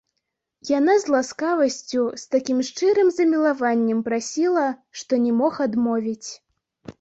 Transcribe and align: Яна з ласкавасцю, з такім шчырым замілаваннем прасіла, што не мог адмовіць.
Яна 0.77 0.93
з 1.01 1.11
ласкавасцю, 1.15 2.01
з 2.21 2.33
такім 2.35 2.57
шчырым 2.69 3.11
замілаваннем 3.19 4.01
прасіла, 4.09 4.65
што 5.03 5.21
не 5.27 5.31
мог 5.43 5.53
адмовіць. 5.69 6.27